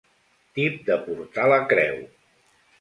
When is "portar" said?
1.05-1.47